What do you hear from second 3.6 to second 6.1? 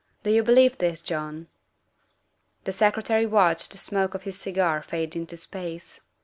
the smoke of his cigar fade into space.